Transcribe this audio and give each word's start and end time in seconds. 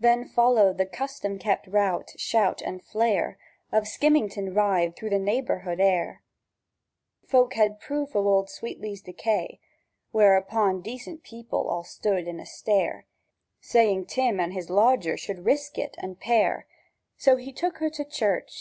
Then 0.00 0.24
followed 0.24 0.76
the 0.78 0.86
custom 0.86 1.38
kept 1.38 1.68
rout, 1.68 2.14
shout, 2.18 2.62
and 2.62 2.82
flare 2.82 3.38
Of 3.70 3.84
a 3.84 3.86
skimmington 3.86 4.56
ride 4.56 4.96
through 4.96 5.10
the 5.10 5.20
naibourhood, 5.20 5.78
ere 5.78 6.20
Folk 7.24 7.54
had 7.54 7.78
proof 7.78 8.16
o' 8.16 8.22
wold 8.22 8.48
Sweatley's 8.50 9.00
decay. 9.02 9.60
Whereupon 10.10 10.82
decent 10.82 11.22
people 11.22 11.68
all 11.70 11.84
stood 11.84 12.26
in 12.26 12.40
a 12.40 12.44
stare, 12.46 13.06
Saying 13.60 14.06
Tim 14.06 14.40
and 14.40 14.52
his 14.52 14.68
lodger 14.68 15.16
should 15.16 15.44
risk 15.44 15.78
it, 15.78 15.94
and 15.98 16.18
pair: 16.18 16.66
So 17.16 17.36
he 17.36 17.52
took 17.52 17.78
her 17.78 17.88
to 17.90 18.04
church. 18.04 18.60